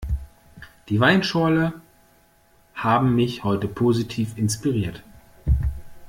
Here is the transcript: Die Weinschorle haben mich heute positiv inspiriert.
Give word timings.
Die 0.89 0.99
Weinschorle 0.99 1.73
haben 2.73 3.13
mich 3.13 3.43
heute 3.43 3.67
positiv 3.67 4.35
inspiriert. 4.35 5.03